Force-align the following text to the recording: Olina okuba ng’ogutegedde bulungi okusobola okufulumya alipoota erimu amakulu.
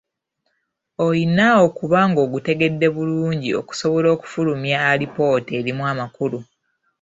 Olina 1.05 1.45
okuba 1.67 1.99
ng’ogutegedde 2.09 2.87
bulungi 2.95 3.49
okusobola 3.61 4.07
okufulumya 4.15 4.77
alipoota 4.91 5.51
erimu 5.59 5.83
amakulu. 5.91 6.39